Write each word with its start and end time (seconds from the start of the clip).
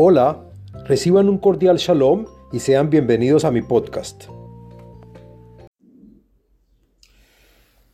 Hola, 0.00 0.48
reciban 0.84 1.28
un 1.28 1.38
cordial 1.38 1.76
shalom 1.76 2.26
y 2.52 2.60
sean 2.60 2.88
bienvenidos 2.88 3.44
a 3.44 3.50
mi 3.50 3.62
podcast. 3.62 4.26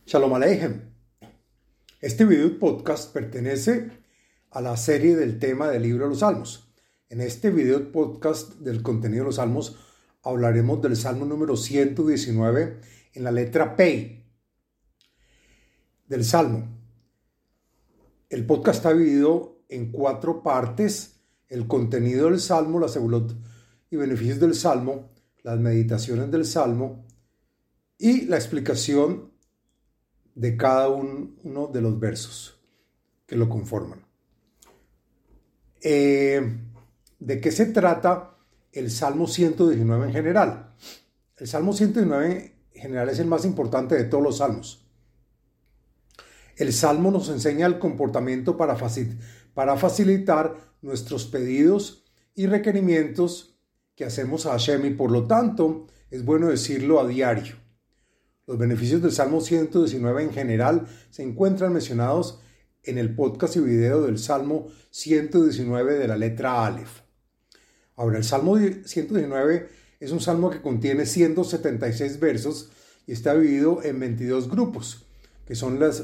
Shalom 0.05 0.35
Aleichem. 0.35 0.81
Este 2.01 2.25
video 2.25 2.59
podcast 2.59 3.11
pertenece 3.11 3.89
a 4.51 4.61
la 4.61 4.77
serie 4.77 5.15
del 5.15 5.39
tema 5.39 5.67
del 5.67 5.81
libro 5.81 6.03
de 6.03 6.09
los 6.11 6.19
Salmos. 6.19 6.71
En 7.09 7.21
este 7.21 7.49
video 7.49 7.91
podcast 7.91 8.53
del 8.59 8.83
contenido 8.83 9.23
de 9.23 9.29
los 9.29 9.37
Salmos 9.37 9.75
hablaremos 10.21 10.83
del 10.83 10.97
Salmo 10.97 11.25
número 11.25 11.57
119 11.57 12.81
en 13.15 13.23
la 13.23 13.31
letra 13.31 13.75
P 13.75 14.23
del 16.05 16.23
Salmo. 16.23 16.67
El 18.29 18.45
podcast 18.45 18.77
está 18.77 18.93
dividido 18.93 19.63
en 19.69 19.91
cuatro 19.91 20.43
partes 20.43 21.14
el 21.49 21.67
contenido 21.67 22.29
del 22.29 22.39
Salmo, 22.39 22.79
la 22.79 22.87
segulot 22.87 23.35
y 23.89 23.95
beneficios 23.95 24.39
del 24.39 24.55
Salmo, 24.55 25.11
las 25.43 25.59
meditaciones 25.59 26.31
del 26.31 26.45
Salmo 26.45 27.05
y 27.97 28.25
la 28.25 28.37
explicación 28.37 29.31
de 30.33 30.57
cada 30.57 30.89
uno 30.89 31.67
de 31.71 31.81
los 31.81 31.99
versos 31.99 32.59
que 33.25 33.35
lo 33.35 33.47
conforman. 33.49 34.05
Eh, 35.81 36.41
¿De 37.19 37.39
qué 37.39 37.51
se 37.51 37.67
trata 37.67 38.37
el 38.71 38.91
Salmo 38.91 39.27
119 39.27 40.07
en 40.07 40.13
general? 40.13 40.75
El 41.37 41.47
Salmo 41.47 41.73
119 41.73 42.55
en 42.73 42.81
general 42.81 43.09
es 43.09 43.19
el 43.19 43.27
más 43.27 43.45
importante 43.45 43.95
de 43.95 44.05
todos 44.05 44.23
los 44.23 44.37
salmos. 44.39 44.85
El 46.57 46.71
Salmo 46.73 47.11
nos 47.11 47.29
enseña 47.29 47.67
el 47.67 47.79
comportamiento 47.79 48.57
para, 48.57 48.75
para 49.55 49.75
facilitar 49.77 50.55
nuestros 50.83 51.25
pedidos 51.25 52.03
y 52.35 52.45
requerimientos 52.45 53.57
que 53.95 54.05
hacemos 54.05 54.45
a 54.45 54.51
Hashem 54.51 54.85
y 54.85 54.89
por 54.91 55.09
lo 55.09 55.25
tanto 55.25 55.87
es 56.11 56.23
bueno 56.23 56.49
decirlo 56.49 56.99
a 56.99 57.07
diario. 57.07 57.55
Los 58.45 58.59
beneficios 58.59 59.01
del 59.01 59.11
Salmo 59.11 59.41
119 59.41 60.21
en 60.21 60.31
general 60.31 60.85
se 61.09 61.23
encuentran 61.23 61.73
mencionados 61.73 62.41
en 62.83 62.99
el 62.99 63.15
podcast 63.15 63.55
y 63.55 63.61
video 63.61 64.03
del 64.03 64.19
Salmo 64.19 64.67
119 64.91 65.95
de 65.95 66.07
la 66.07 66.17
letra 66.17 66.63
Aleph. 66.65 67.01
Ahora, 67.95 68.17
el 68.17 68.23
Salmo 68.23 68.57
119 68.57 69.69
es 69.99 70.11
un 70.11 70.19
salmo 70.19 70.51
que 70.51 70.61
contiene 70.61 71.05
176 71.05 72.19
versos 72.19 72.69
y 73.07 73.13
está 73.13 73.33
dividido 73.33 73.81
en 73.83 73.99
22 73.99 74.49
grupos, 74.49 75.05
que 75.45 75.55
son 75.55 75.79
las 75.79 76.03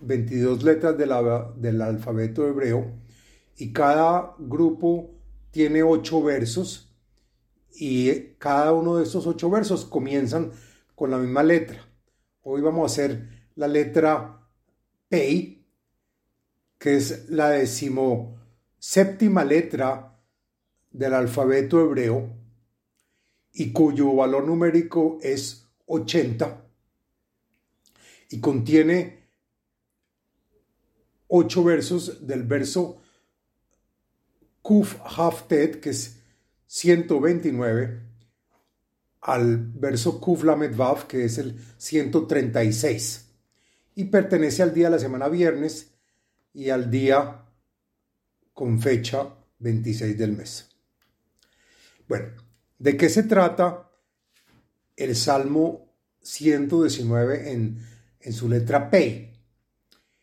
22 0.00 0.62
letras 0.62 0.96
del 0.96 1.82
alfabeto 1.82 2.46
hebreo 2.46 2.92
y 3.56 3.72
cada 3.72 4.34
grupo 4.38 5.10
tiene 5.50 5.82
ocho 5.82 6.22
versos 6.22 6.94
y 7.72 8.34
cada 8.38 8.72
uno 8.72 8.96
de 8.96 9.04
esos 9.04 9.26
ocho 9.26 9.50
versos 9.50 9.84
comienzan 9.84 10.52
con 10.94 11.10
la 11.10 11.18
misma 11.18 11.42
letra. 11.42 11.86
Hoy 12.42 12.60
vamos 12.60 12.82
a 12.82 12.92
hacer 12.92 13.28
la 13.54 13.68
letra 13.68 14.48
P, 15.08 15.64
que 16.78 16.96
es 16.96 17.28
la 17.28 17.50
decimo 17.50 18.38
séptima 18.78 19.44
letra 19.44 20.20
del 20.90 21.14
alfabeto 21.14 21.80
hebreo 21.80 22.30
y 23.52 23.72
cuyo 23.72 24.14
valor 24.14 24.46
numérico 24.46 25.18
es 25.22 25.66
80 25.86 26.64
y 28.30 28.40
contiene 28.40 29.25
ocho 31.28 31.64
versos 31.64 32.26
del 32.26 32.44
verso 32.44 33.00
Kuf 34.62 34.96
Haftet, 35.04 35.80
que 35.80 35.90
es 35.90 36.20
129, 36.66 38.00
al 39.20 39.58
verso 39.58 40.20
Kuf 40.20 40.44
Lamed 40.44 40.76
Vav, 40.76 41.06
que 41.06 41.24
es 41.24 41.38
el 41.38 41.58
136, 41.76 43.28
y 43.94 44.04
pertenece 44.04 44.62
al 44.62 44.74
día 44.74 44.86
de 44.86 44.96
la 44.96 44.98
semana 44.98 45.28
viernes 45.28 45.92
y 46.52 46.70
al 46.70 46.90
día 46.90 47.44
con 48.52 48.80
fecha 48.80 49.28
26 49.58 50.18
del 50.18 50.32
mes. 50.32 50.68
Bueno, 52.08 52.32
¿de 52.78 52.96
qué 52.96 53.08
se 53.08 53.22
trata 53.24 53.90
el 54.96 55.14
Salmo 55.16 55.92
119 56.22 57.52
en, 57.52 57.86
en 58.20 58.32
su 58.32 58.48
letra 58.48 58.90
P? 58.90 59.32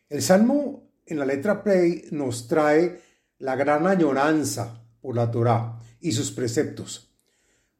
El 0.08 0.22
Salmo 0.22 0.83
en 1.06 1.18
la 1.18 1.24
letra 1.24 1.62
P 1.62 2.08
nos 2.10 2.48
trae 2.48 3.00
la 3.38 3.56
gran 3.56 3.86
añoranza 3.86 4.82
por 5.00 5.16
la 5.16 5.30
Torá 5.30 5.78
y 6.00 6.12
sus 6.12 6.30
preceptos, 6.30 7.14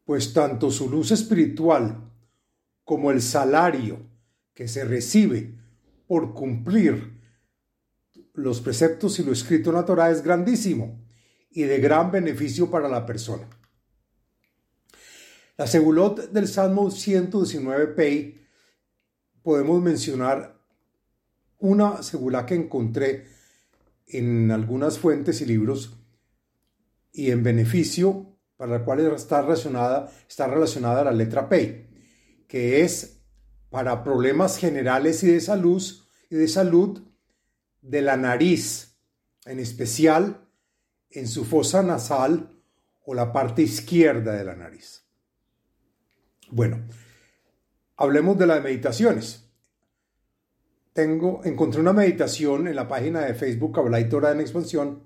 pues 0.04 0.32
tanto 0.32 0.70
su 0.70 0.90
luz 0.90 1.10
espiritual 1.10 2.10
como 2.84 3.10
el 3.10 3.22
salario 3.22 3.98
que 4.52 4.68
se 4.68 4.84
recibe 4.84 5.58
por 6.06 6.34
cumplir 6.34 7.20
los 8.34 8.60
preceptos 8.60 9.18
y 9.18 9.24
lo 9.24 9.32
escrito 9.32 9.70
en 9.70 9.76
la 9.76 9.84
Torá 9.84 10.10
es 10.10 10.22
grandísimo 10.22 11.04
y 11.50 11.62
de 11.62 11.78
gran 11.78 12.10
beneficio 12.10 12.70
para 12.70 12.88
la 12.88 13.06
persona. 13.06 13.48
La 15.56 15.68
segulot 15.68 16.30
del 16.32 16.48
Salmo 16.48 16.90
119 16.90 17.86
Pei 17.88 18.44
podemos 19.42 19.80
mencionar 19.80 20.60
una 21.58 22.02
segulá 22.02 22.46
que 22.46 22.54
encontré 22.54 23.26
en 24.06 24.50
algunas 24.50 24.98
fuentes 24.98 25.40
y 25.40 25.46
libros 25.46 25.96
y 27.12 27.30
en 27.30 27.42
beneficio 27.42 28.34
para 28.56 28.78
la 28.78 28.84
cual 28.84 29.00
está 29.00 29.42
relacionada, 29.42 30.10
está 30.28 30.46
relacionada 30.46 31.04
la 31.04 31.12
letra 31.12 31.48
P, 31.48 31.88
que 32.46 32.82
es 32.82 33.20
para 33.70 34.04
problemas 34.04 34.58
generales 34.58 35.22
y 35.22 35.28
de 35.28 35.40
salud 35.40 35.82
y 36.30 36.36
de 36.36 36.48
salud 36.48 37.02
de 37.82 38.02
la 38.02 38.16
nariz, 38.16 38.96
en 39.44 39.58
especial 39.58 40.48
en 41.10 41.28
su 41.28 41.44
fosa 41.44 41.82
nasal 41.82 42.50
o 43.04 43.14
la 43.14 43.32
parte 43.32 43.62
izquierda 43.62 44.32
de 44.32 44.44
la 44.44 44.54
nariz. 44.54 45.04
Bueno, 46.50 46.86
hablemos 47.96 48.38
de 48.38 48.46
las 48.46 48.62
meditaciones 48.62 49.43
tengo, 50.94 51.42
encontré 51.44 51.80
una 51.80 51.92
meditación 51.92 52.68
en 52.68 52.76
la 52.76 52.88
página 52.88 53.20
de 53.20 53.34
Facebook 53.34 53.78
Habla 53.78 54.08
Torah 54.08 54.30
en 54.30 54.40
Expansión 54.40 55.02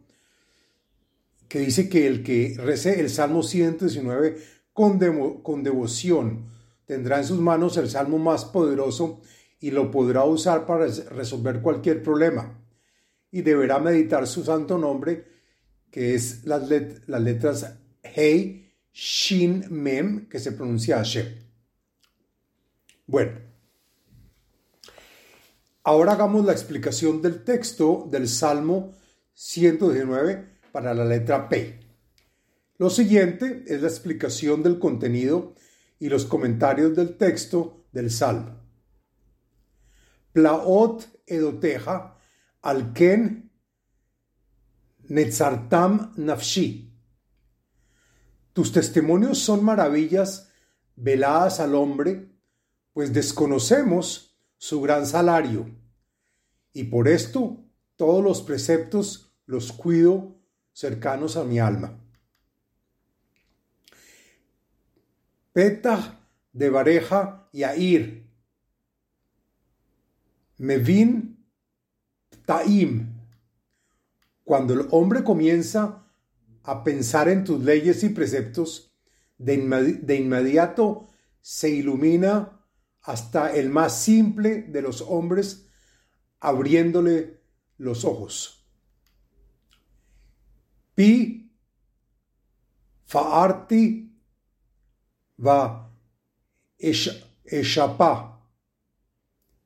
que 1.49 1.60
dice 1.60 1.88
que 1.88 2.06
el 2.06 2.22
que 2.22 2.54
rece 2.59 3.00
el 3.00 3.09
Salmo 3.09 3.43
119 3.43 4.37
con, 4.75 4.98
con 5.43 5.62
devoción 5.62 6.50
tendrá 6.84 7.19
en 7.19 7.25
sus 7.25 7.41
manos 7.41 7.78
el 7.78 7.88
Salmo 7.88 8.19
más 8.19 8.44
poderoso 8.44 9.22
y 9.60 9.71
lo 9.71 9.91
podrá 9.91 10.25
usar 10.25 10.66
para 10.66 10.87
resolver 10.87 11.62
cualquier 11.62 12.03
problema. 12.03 12.62
Y 13.31 13.41
deberá 13.41 13.78
meditar 13.78 14.27
su 14.27 14.44
santo 14.44 14.78
nombre, 14.78 15.25
que 15.91 16.15
es 16.15 16.44
las, 16.44 16.69
las 17.06 17.21
letras 17.21 17.78
Hei, 18.03 18.71
Shin, 18.93 19.65
Mem, 19.71 20.28
que 20.28 20.38
se 20.38 20.53
pronuncia 20.53 20.98
Hashem. 20.98 21.27
Bueno, 23.06 23.47
Ahora 25.88 26.12
hagamos 26.12 26.44
la 26.44 26.53
explicación 26.53 27.22
del 27.22 27.44
texto 27.44 28.06
del 28.10 28.28
Salmo 28.28 28.94
119 29.32 30.59
para 30.71 30.93
la 30.93 31.03
letra 31.03 31.49
P. 31.49 31.81
Lo 32.76 32.91
siguiente 32.91 33.65
es 33.66 33.81
la 33.81 33.88
explicación 33.88 34.62
del 34.62 34.78
contenido 34.78 35.54
y 35.98 36.10
los 36.10 36.27
comentarios 36.27 36.94
del 36.94 37.16
texto 37.16 37.87
del 37.91 38.10
Salmo. 38.10 38.60
Plaot 40.34 41.22
edoteja 41.25 42.18
alken 42.60 43.51
netzartam 45.04 46.12
nafshi. 46.18 46.92
Tus 48.53 48.72
testimonios 48.72 49.39
son 49.39 49.65
maravillas 49.65 50.53
veladas 50.97 51.60
al 51.60 51.74
hombre, 51.74 52.28
pues 52.92 53.15
desconocemos 53.15 54.28
su 54.59 54.83
gran 54.83 55.07
salario. 55.07 55.78
Y 56.78 56.84
por 56.84 57.09
esto 57.09 57.65
todos 57.97 58.22
los 58.22 58.41
preceptos 58.41 59.34
los 59.47 59.72
cuido 59.72 60.36
cercanos 60.72 61.36
a 61.36 61.42
mi 61.42 61.59
alma. 61.59 61.98
Peta 65.53 66.21
de 66.53 66.71
Bareja 66.71 67.48
y 67.51 67.65
Air. 67.65 68.30
Mevin 70.59 71.45
Taim. 72.47 73.13
Cuando 74.45 74.74
el 74.74 74.86
hombre 74.92 75.24
comienza 75.24 76.07
a 76.63 76.84
pensar 76.84 77.28
en 77.28 77.42
tus 77.42 77.60
leyes 77.60 78.04
y 78.04 78.10
preceptos, 78.10 78.97
de, 79.36 80.16
inmediato 80.16 81.09
se 81.41 81.71
ilumina 81.71 82.65
hasta 83.03 83.53
el 83.53 83.69
más 83.69 84.01
simple 84.01 84.63
de 84.63 84.81
los 84.81 85.03
hombres, 85.03 85.65
abriéndole 86.40 87.40
los 87.78 88.04
ojos. 88.04 88.64
Pi 90.94 91.38
Fa'arti 93.08 94.12
va 95.38 95.90
eshapa 96.78 98.10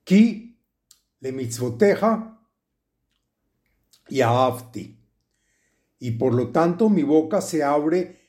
ki 0.04 0.22
le 1.20 1.32
mitzvoteja 1.32 2.38
y 4.08 4.20
aafti. 4.20 4.96
Y 5.98 6.12
por 6.12 6.34
lo 6.34 6.50
tanto 6.50 6.88
mi 6.88 7.02
boca 7.02 7.40
se 7.40 7.64
abre 7.64 8.20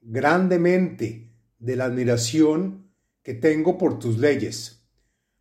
grandemente 0.00 1.32
de 1.58 1.76
la 1.76 1.86
admiración 1.86 2.92
que 3.24 3.34
tengo 3.34 3.76
por 3.76 3.98
tus 3.98 4.18
leyes, 4.18 4.86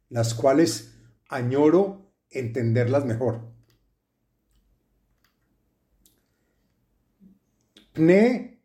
las 0.09 0.33
cuales 0.33 0.95
añoro 1.29 2.05
entenderlas 2.30 3.06
mejor. 3.06 3.42
Pne 7.94 8.60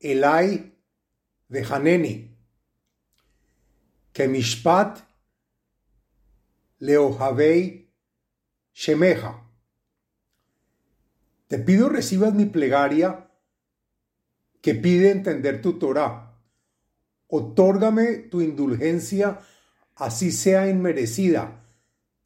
Elai 0.00 0.72
Vejaneni, 1.48 2.36
que 4.12 4.28
mishpat 4.28 5.00
leohavei 6.78 7.90
shemeja. 8.72 9.42
Te 11.48 11.58
pido 11.58 11.88
recibas 11.88 12.34
mi 12.34 12.46
plegaria 12.46 13.30
que 14.60 14.74
pide 14.74 15.10
entender 15.10 15.60
tu 15.62 15.78
Torah. 15.78 16.40
Otórgame 17.28 18.18
tu 18.30 18.40
indulgencia, 18.40 19.40
así 19.96 20.30
sea 20.30 20.68
inmerecida, 20.68 21.65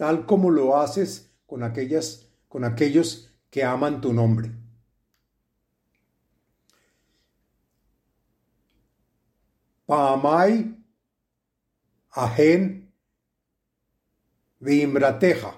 tal 0.00 0.24
como 0.24 0.50
lo 0.50 0.78
haces 0.78 1.30
con 1.44 1.62
aquellas 1.62 2.26
con 2.48 2.64
aquellos 2.64 3.34
que 3.50 3.64
aman 3.64 4.00
tu 4.00 4.14
nombre. 4.14 4.50
Paamai 9.84 10.74
ahen 12.12 12.90
veimrateja 14.58 15.52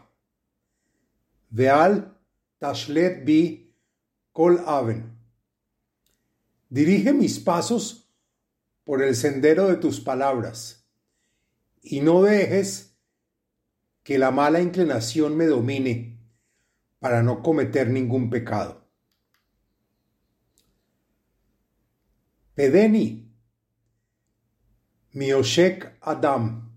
veal 1.51 2.19
tashlet 2.59 3.25
bi 3.25 3.73
kol 4.33 4.59
aven. 4.67 5.17
Dirige 6.69 7.13
mis 7.13 7.39
pasos 7.39 8.11
por 8.83 9.05
el 9.05 9.15
sendero 9.15 9.69
de 9.69 9.77
tus 9.77 10.01
palabras 10.01 10.85
y 11.81 12.01
no 12.01 12.23
dejes 12.23 12.92
que 14.03 14.19
la 14.19 14.31
mala 14.31 14.61
inclinación 14.61 15.37
me 15.37 15.47
domine 15.47 16.19
para 16.99 17.23
no 17.23 17.43
cometer 17.43 17.89
ningún 17.89 18.31
pecado. 18.31 18.89
Pedeni, 22.55 23.33
Mioshek 25.13 25.97
Adam, 26.01 26.71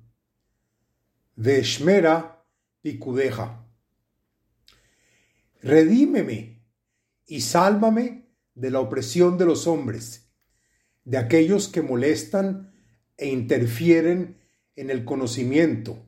Veshmera 1.36 2.46
Picudeja. 2.82 3.66
Redímeme 5.62 6.64
y 7.26 7.42
sálvame 7.42 8.30
de 8.54 8.72
la 8.72 8.80
opresión 8.80 9.38
de 9.38 9.46
los 9.46 9.68
hombres, 9.68 10.32
de 11.04 11.18
aquellos 11.18 11.68
que 11.68 11.82
molestan 11.82 12.74
e 13.18 13.28
interfieren 13.28 14.42
en 14.76 14.90
el 14.90 15.06
conocimiento. 15.06 16.06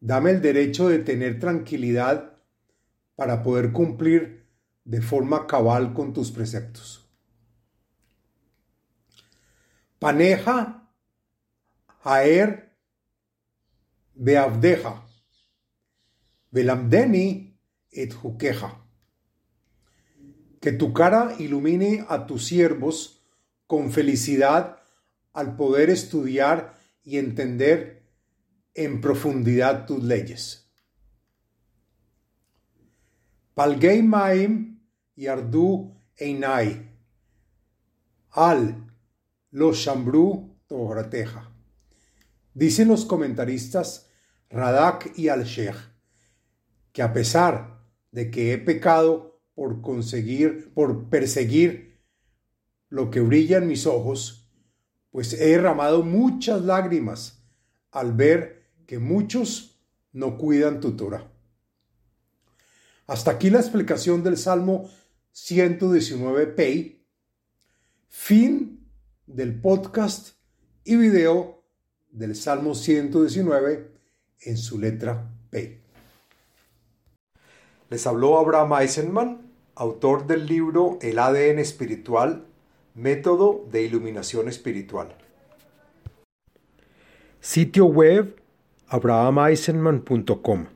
Dame 0.00 0.30
el 0.30 0.42
derecho 0.42 0.88
de 0.88 0.98
tener 0.98 1.38
tranquilidad 1.38 2.38
para 3.14 3.42
poder 3.42 3.72
cumplir 3.72 4.46
de 4.84 5.02
forma 5.02 5.46
cabal 5.46 5.94
con 5.94 6.12
tus 6.12 6.30
preceptos. 6.30 7.08
Paneja 9.98 10.90
Aer 12.04 12.76
Beavdeja 14.14 15.06
Belamdeni 16.50 17.58
et 17.90 18.14
Juqueja. 18.14 18.82
Que 20.60 20.72
tu 20.72 20.92
cara 20.92 21.34
ilumine 21.38 22.06
a 22.08 22.26
tus 22.26 22.46
siervos 22.46 23.22
con 23.66 23.90
felicidad 23.90 24.78
al 25.32 25.56
poder 25.56 25.90
estudiar 25.90 26.78
y 27.04 27.18
entender 27.18 28.05
en 28.76 29.00
profundidad 29.00 29.86
tus 29.86 30.04
leyes. 30.04 30.70
Palgei 33.54 34.02
Maim 34.02 34.80
Yardu 35.16 35.96
Einai. 36.16 36.90
Al 38.32 38.74
los 39.50 39.78
Shambru 39.78 40.58
Tohrateja. 40.66 41.50
Dicen 42.52 42.88
los 42.88 43.06
comentaristas 43.06 44.10
Radak 44.50 45.18
y 45.18 45.28
Al-Sheikh 45.28 45.76
que 46.92 47.02
a 47.02 47.12
pesar 47.12 47.82
de 48.10 48.30
que 48.30 48.52
he 48.52 48.58
pecado 48.58 49.40
por 49.54 49.80
conseguir, 49.80 50.72
por 50.74 51.08
perseguir 51.08 51.98
lo 52.88 53.10
que 53.10 53.20
brilla 53.20 53.58
en 53.58 53.68
mis 53.68 53.86
ojos, 53.86 54.50
pues 55.10 55.32
he 55.32 55.48
derramado 55.48 56.02
muchas 56.02 56.62
lágrimas 56.62 57.42
al 57.90 58.12
ver 58.12 58.55
que 58.86 58.98
muchos 58.98 59.80
no 60.12 60.38
cuidan 60.38 60.80
tu 60.80 60.96
Torah. 60.96 61.30
Hasta 63.06 63.32
aquí 63.32 63.50
la 63.50 63.58
explicación 63.58 64.22
del 64.22 64.36
Salmo 64.36 64.90
119 65.32 66.46
Pei, 66.48 67.04
fin 68.08 68.88
del 69.26 69.60
podcast 69.60 70.36
y 70.84 70.96
video 70.96 71.64
del 72.10 72.34
Salmo 72.34 72.74
119 72.74 73.92
en 74.40 74.56
su 74.56 74.78
letra 74.78 75.30
P. 75.50 75.82
Les 77.90 78.06
habló 78.06 78.38
Abraham 78.38 78.80
Eisenman, 78.80 79.52
autor 79.74 80.26
del 80.26 80.46
libro 80.46 80.98
El 81.02 81.18
ADN 81.18 81.58
espiritual, 81.58 82.46
método 82.94 83.68
de 83.70 83.82
iluminación 83.82 84.48
espiritual. 84.48 85.16
Sitio 87.40 87.84
web 87.84 88.45
abrahameisenman.com 88.88 90.75